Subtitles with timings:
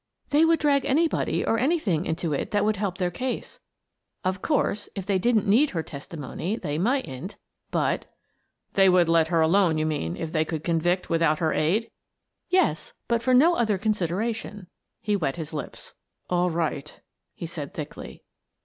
[0.31, 3.59] "They would drag anybody or anything into it that would help their case.
[4.25, 7.35] Of course, if they didn't need her testimony, they mightn't,
[7.69, 8.07] but
[8.73, 11.91] —""They would let her alone, you mean, if they could convict without her aid?""
[12.49, 14.65] Yes, but for no other consideration."
[15.01, 15.93] He wet his lips."
[16.31, 16.99] All right,"
[17.35, 18.23] he said, thickly.